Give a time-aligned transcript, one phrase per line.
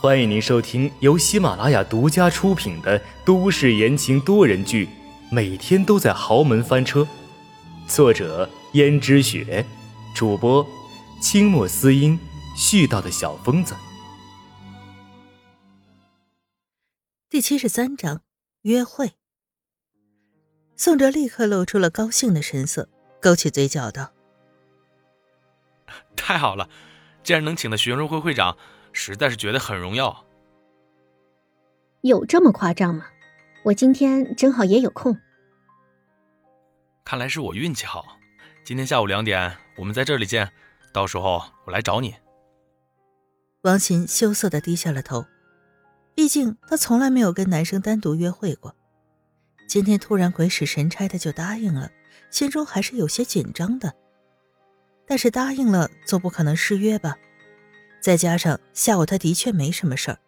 [0.00, 4.86] 欢迎您收听由喜马拉雅独家出品的都市言情多人剧
[5.30, 7.00] 《每天都在豪门翻车》，
[7.88, 9.64] 作者：胭脂雪，
[10.14, 10.66] 主播：
[11.22, 12.18] 清墨思音，
[12.54, 13.74] 絮叨的小疯子。
[17.30, 18.20] 第七十三章
[18.62, 19.12] 约会。
[20.76, 22.90] 宋哲立刻露出了高兴的神色，
[23.22, 24.12] 勾起嘴角道
[26.14, 26.68] ：“太好了，
[27.22, 28.58] 既然能请到学生会会长。”
[28.94, 30.24] 实在是觉得很荣耀。
[32.00, 33.04] 有这么夸张吗？
[33.64, 35.18] 我今天正好也有空。
[37.04, 38.18] 看来是我运气好，
[38.62, 40.50] 今天下午两点我们在这里见，
[40.92, 42.14] 到时候我来找你。
[43.62, 45.24] 王琴羞涩的低下了头，
[46.14, 48.74] 毕竟她从来没有跟男生单独约会过，
[49.66, 51.90] 今天突然鬼使神差的就答应了，
[52.30, 53.92] 心中还是有些紧张的。
[55.06, 57.16] 但是答应了，总不可能失约吧？
[58.04, 60.18] 再加上下午他的确没什么事儿，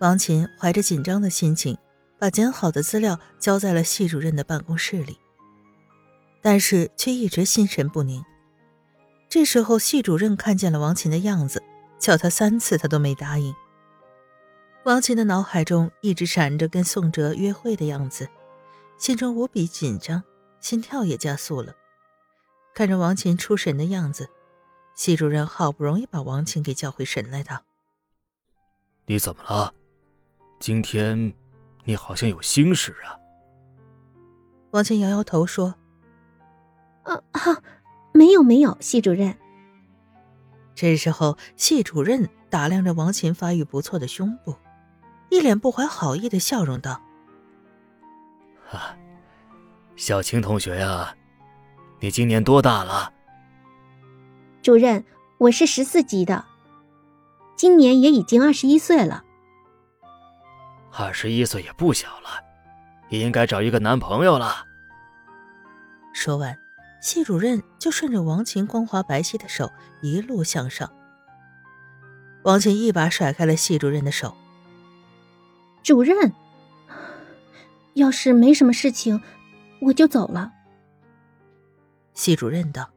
[0.00, 1.78] 王琴怀着紧张的心情，
[2.18, 5.20] 把捡好的资料交在了系主任的办公室里，
[6.42, 8.24] 但是却一直心神不宁。
[9.28, 11.62] 这时候，系主任看见了王琴的样子，
[11.96, 13.54] 叫他三次他都没答应。
[14.82, 18.28] 王琴的脑海中一直闪着跟宋哲约会的样子，
[18.98, 20.24] 心中无比紧张，
[20.60, 21.76] 心跳也加速了。
[22.74, 24.28] 看着王琴出神的样子。
[24.98, 27.62] 系主任好不容易把王琴给叫回神来，道
[29.06, 29.72] ：“你怎么了？
[30.58, 31.32] 今天
[31.84, 33.14] 你好像有心事啊。”
[34.72, 35.76] 王琴摇摇头说
[37.06, 37.62] ：“啊哈，
[38.12, 39.38] 没有没有。”系主任。
[40.74, 44.56] 这时候，系主任打量着王琴发育不错的胸部，
[45.30, 47.00] 一脸不怀好意的笑容道
[48.72, 48.98] ：“啊，
[49.94, 51.16] 小青同学呀，
[52.00, 53.12] 你今年多大了？”
[54.60, 55.04] 主任，
[55.38, 56.44] 我是十四级的，
[57.56, 59.24] 今年也已经二十一岁了。
[60.92, 62.28] 二十一岁也不小了，
[63.08, 64.66] 也应该找一个男朋友了。
[66.12, 66.58] 说完，
[67.00, 69.70] 系主任就顺着王琴光滑白皙的手
[70.02, 70.92] 一路向上。
[72.42, 74.36] 王琴一把甩开了系主任的手。
[75.84, 76.32] 主任，
[77.94, 79.22] 要是没什么事情，
[79.80, 80.52] 我就走了。
[82.12, 82.90] 系主任道。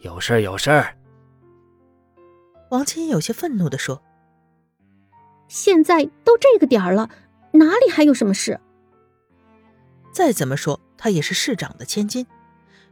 [0.00, 0.96] 有事儿，有事儿。
[2.70, 4.02] 王琴有些愤怒的说
[5.46, 7.10] ：“现在都这个点儿了，
[7.52, 8.58] 哪里还有什么事？
[10.12, 12.26] 再怎么说，他也是市长的千金，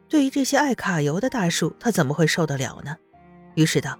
[0.09, 2.97] 对于这些爱卡油的大叔，他怎么会受得了呢？”
[3.57, 3.99] 于是道：“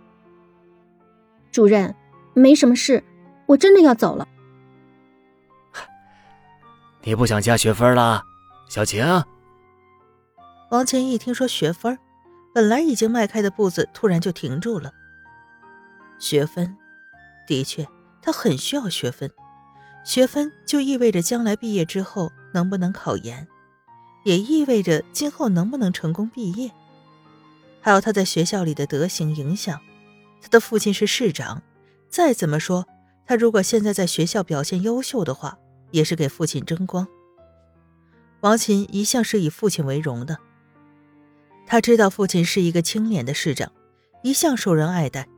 [1.51, 1.95] 主任，
[2.35, 3.03] 没什么事，
[3.47, 4.29] 我真的要走了。
[7.03, 8.23] 你不想加学分了，
[8.69, 9.03] 小晴？”
[10.71, 11.99] 王琴一听说学分。
[12.59, 14.93] 本来已经迈开的步子突然就停住了。
[16.19, 16.77] 学分，
[17.47, 17.87] 的确，
[18.21, 19.31] 他很需要学分。
[20.05, 23.47] 学分就意味着将来毕业之后能不能考研，
[24.25, 26.73] 也意味着今后能不能成功毕业。
[27.81, 29.79] 还有他在学校里的德行影响。
[30.43, 31.63] 他的父亲是市长，
[32.09, 32.85] 再怎么说，
[33.25, 35.57] 他如果现在在学校表现优秀的话，
[35.93, 37.07] 也是给父亲争光。
[38.41, 40.37] 王琴一向是以父亲为荣的。
[41.71, 43.71] 他知道父亲是一个清廉的市长，
[44.23, 45.29] 一向受人爱戴。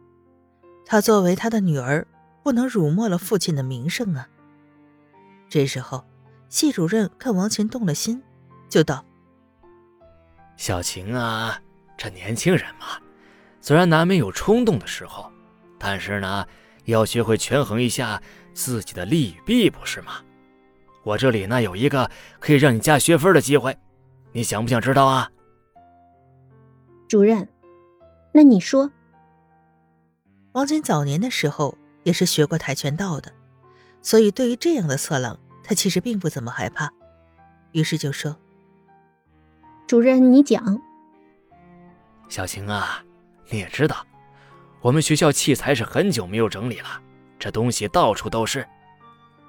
[0.86, 2.06] 他作为他的女儿，
[2.44, 4.28] 不能辱没了父亲的名声啊。
[5.48, 6.04] 这时候，
[6.48, 8.22] 系主任看王琴动了心，
[8.68, 9.04] 就道
[10.56, 11.60] ：“小晴啊，
[11.98, 13.00] 这年轻人嘛，
[13.60, 15.28] 虽然难免有冲动的时候，
[15.80, 16.46] 但是呢，
[16.84, 18.22] 要学会权衡一下
[18.54, 20.22] 自己的利与弊，不是吗？
[21.02, 22.08] 我这里呢有一个
[22.38, 23.76] 可以让你加学分的机会，
[24.30, 25.28] 你想不想知道啊？”
[27.10, 27.48] 主任，
[28.30, 28.88] 那你说，
[30.52, 33.32] 王琴早年的时候也是学过跆拳道的，
[34.00, 36.88] 所以对于这样的色狼，他其实并不怎么害怕。
[37.72, 38.36] 于是就说
[39.88, 40.80] ：“主任，你讲。”
[42.30, 43.02] 小晴啊，
[43.48, 44.06] 你也知道，
[44.80, 47.02] 我们学校器材是很久没有整理了，
[47.40, 48.64] 这东西到处都是。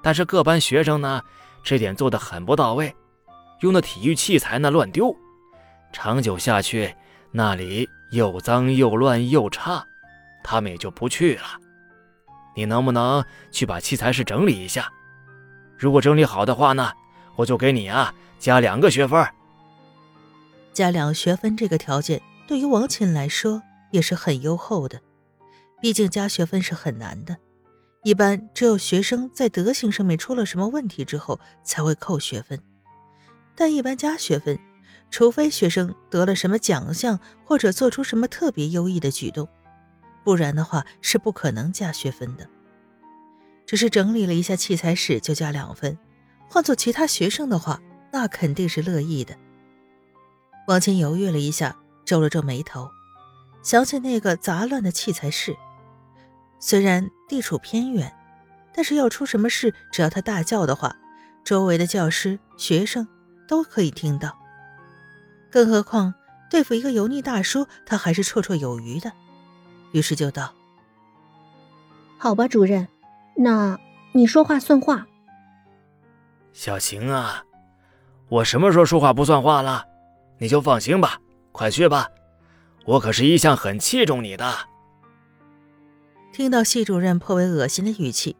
[0.02, 1.22] 但是各班学生呢，
[1.62, 2.92] 这点做的很不到位，
[3.60, 5.16] 用的体育器材呢乱丢，
[5.92, 6.92] 长久下去。
[7.32, 9.86] 那里又脏又乱又差，
[10.44, 11.44] 他们也就不去了。
[12.54, 14.92] 你能不能去把器材室整理一下？
[15.78, 16.92] 如果整理好的话呢，
[17.36, 19.26] 我就给你啊加两个学分。
[20.74, 25.00] 加两学分这个条件对于王琴来说也是很优厚的，
[25.80, 27.36] 毕竟加学分是很难的，
[28.04, 32.60] 一般只有学生在德行上面出了什么问题之后才会扣学分，
[33.56, 34.58] 但一般加学分。
[35.12, 39.46] 除非学生得了什么奖项，或者做出什么特别优异的举动，
[40.24, 42.48] 不然的话是不可能加学分的。
[43.66, 45.96] 只是整理了一下器材室就加两分，
[46.48, 47.78] 换做其他学生的话，
[48.10, 49.36] 那肯定是乐意的。
[50.66, 51.76] 王谦犹豫了一下，
[52.06, 52.88] 皱了皱眉头，
[53.62, 55.54] 想起那个杂乱的器材室，
[56.58, 58.10] 虽然地处偏远，
[58.72, 60.96] 但是要出什么事，只要他大叫的话，
[61.44, 63.06] 周围的教师、学生
[63.46, 64.38] 都可以听到。
[65.52, 66.14] 更何况
[66.50, 69.12] 对付一个油腻大叔，他还是绰绰有余的。
[69.92, 70.54] 于是就道
[72.16, 72.88] ：“好吧，主任，
[73.36, 73.78] 那
[74.12, 75.06] 你说话算话。”
[76.54, 77.44] 小晴啊，
[78.28, 79.86] 我什么时候说话不算话了？
[80.38, 81.20] 你就放心吧，
[81.52, 82.08] 快去吧，
[82.86, 84.52] 我可是一向很器重你的。
[86.32, 88.36] 听到系主任颇为恶心的语气，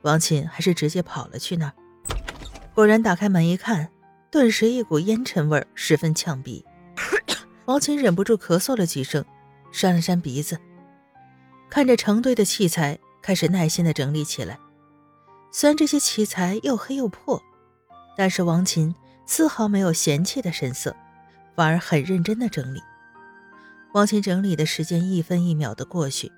[0.00, 1.72] 王琴还是直接跑了去那儿。
[2.74, 3.90] 果然，打开门一看，
[4.34, 6.64] 顿时一股烟尘味十分呛鼻。
[7.66, 9.24] 王琴忍不住咳嗽了几声，
[9.70, 10.58] 扇了扇鼻子。
[11.70, 14.58] 看着成堆的器材，开始耐心的整理起来。
[15.52, 17.40] 虽然这些器材又黑又破，
[18.16, 18.92] 但是王琴
[19.24, 20.96] 丝毫没有嫌弃的神色，
[21.54, 22.80] 反而很认真的整理。
[23.92, 26.32] 王琴整理的时间一分一秒的过去，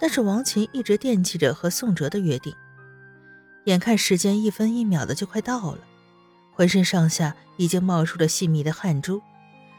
[0.00, 2.52] 但是王琴一直惦记着和宋哲的约定。
[3.66, 5.78] 眼看时间一分一秒的就快到了，
[6.52, 9.20] 浑身上下已经冒出了细密的汗珠，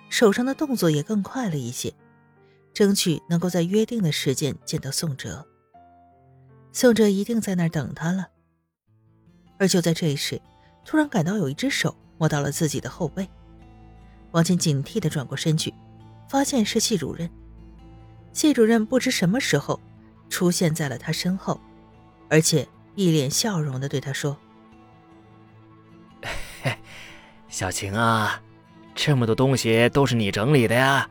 [0.09, 1.93] 手上的动作也更快了一些。
[2.73, 5.47] 争取能够在约定的时间见到宋哲。
[6.71, 8.27] 宋哲一定在那儿等他了。
[9.59, 10.41] 而就在这时，
[10.83, 13.29] 突然感到有一只手摸到了自己的后背，
[14.31, 15.71] 王倩警惕地转过身去，
[16.27, 17.29] 发现是系主任。
[18.31, 19.79] 系主任不知什么时候
[20.27, 21.61] 出现在了他身后，
[22.27, 24.35] 而且一脸笑容地对他说
[27.47, 28.41] ：“小晴啊，
[28.95, 31.09] 这么多东西都是你整理的呀？”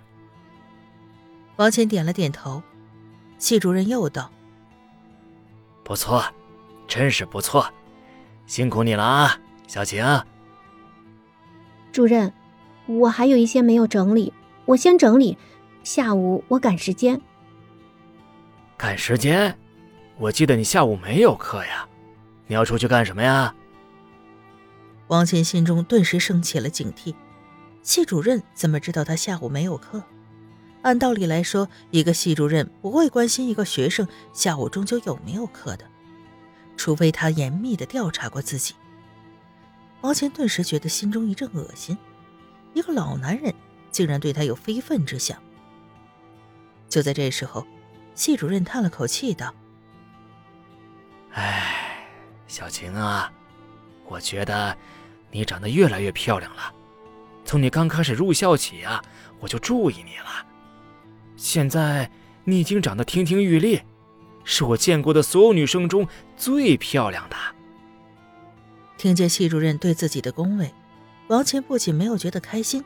[1.57, 2.63] 王琴点了点头，
[3.39, 4.31] 系主任又道
[5.85, 6.25] ：“不错，
[6.89, 7.69] 真是不错，
[8.47, 10.05] 辛苦你了啊，小晴。”
[11.93, 12.33] 主任，
[12.87, 14.33] 我还有一些没有整理，
[14.65, 15.37] 我先整理，
[15.85, 17.21] 下午我赶时间。
[18.77, 19.57] 赶时间？
[20.17, 21.87] 我记得你下午没有课呀，
[22.47, 23.55] 你要出去干什么呀？
[25.13, 27.15] 王琴心中顿时升起了警惕，
[27.83, 30.03] 系主任怎么知道他下午没有课？
[30.81, 35.85] 按道理来说，一个系主任不会关心一个学生下午终究有没有课的，
[36.79, 38.75] 除非他严密的调查过自己。
[40.01, 41.95] 王乾顿时觉得心中一阵恶心，
[42.73, 43.55] 一个老男人
[43.91, 45.37] 竟然对他有非分之想。
[46.89, 47.67] 就在这时候，
[48.15, 49.55] 系主任叹了口气道
[51.33, 52.09] ：“哎，
[52.47, 53.31] 小晴啊，
[54.07, 54.75] 我觉得
[55.33, 56.73] 你长得越来越漂亮了。
[57.45, 59.03] 从你刚开始入校起啊，
[59.41, 60.47] 我就注意你了。”
[61.35, 62.09] 现在
[62.45, 63.81] 你已经长得亭亭玉立，
[64.45, 66.07] 是我见过的所有女生中
[66.37, 67.37] 最漂亮的。
[68.97, 70.73] 听见系主任对自己的恭维，
[71.27, 72.85] 王琴不仅没有觉得开心，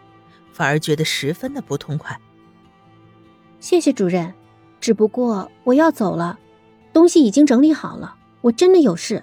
[0.53, 2.19] 反而觉得十分的不痛快。
[3.61, 4.33] 谢谢主任，
[4.81, 6.39] 只不过我要走了，
[6.95, 9.23] 东西已经整理好了，我真的有事。